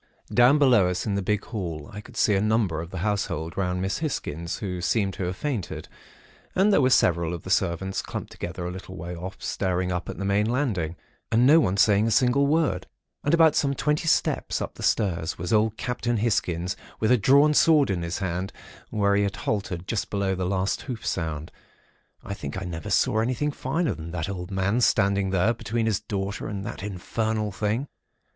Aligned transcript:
"Down, 0.33 0.57
below 0.57 0.87
us 0.89 1.05
in 1.05 1.13
the 1.13 1.21
big 1.21 1.45
hall, 1.45 1.87
I 1.93 2.01
could 2.01 2.17
see 2.17 2.33
a 2.33 2.41
number 2.41 2.81
of 2.81 2.89
the 2.89 2.97
household 3.05 3.55
round 3.55 3.83
Miss 3.83 3.99
Hisgins, 3.99 4.57
who 4.57 4.81
seemed 4.81 5.13
to 5.13 5.25
have 5.25 5.35
fainted; 5.37 5.87
and 6.55 6.73
there 6.73 6.81
were 6.81 6.89
several 6.89 7.35
of 7.35 7.43
the 7.43 7.51
servants 7.51 8.01
clumped 8.01 8.31
together 8.31 8.65
a 8.65 8.71
little 8.71 8.95
way 8.97 9.15
off, 9.15 9.35
staring 9.43 9.91
up 9.91 10.09
at 10.09 10.17
the 10.17 10.25
main 10.25 10.49
landing, 10.49 10.95
and 11.31 11.45
no 11.45 11.59
one 11.59 11.77
saying 11.77 12.07
a 12.07 12.09
single 12.09 12.47
word. 12.47 12.87
And 13.23 13.35
about 13.35 13.53
some 13.55 13.75
twenty 13.75 14.07
steps 14.07 14.59
up 14.59 14.73
the 14.73 14.81
stairs 14.81 15.37
was 15.37 15.53
old 15.53 15.77
Captain 15.77 16.17
Hisgins 16.17 16.75
with 16.99 17.11
a 17.11 17.15
drawn 17.19 17.53
sword 17.53 17.91
in 17.91 18.01
his 18.01 18.17
hand, 18.17 18.51
where 18.89 19.15
he 19.15 19.21
had 19.21 19.35
halted 19.35 19.87
just 19.87 20.09
below 20.09 20.33
the 20.33 20.47
last 20.47 20.81
hoof 20.81 21.05
sound. 21.05 21.51
I 22.23 22.33
think 22.33 22.59
I 22.59 22.65
never 22.65 22.89
saw 22.89 23.19
anything 23.19 23.51
finer 23.51 23.93
than 23.93 24.09
the 24.09 24.31
old 24.31 24.49
man 24.49 24.81
standing 24.81 25.29
there 25.29 25.53
between 25.53 25.85
his 25.85 25.99
daughter 25.99 26.47
and 26.47 26.65
that 26.65 26.81
infernal 26.81 27.51
thing. 27.51 27.87